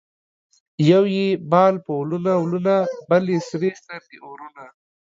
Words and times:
یو 0.91 1.03
یې 1.15 1.27
بال 1.51 1.73
په 1.85 1.91
ولونه 1.99 2.31
ولونه 2.43 2.73
ـ 2.93 3.07
بل 3.09 3.23
یې 3.33 3.39
سرې 3.49 3.69
سترګې 3.79 4.17
اورونه 4.25 4.63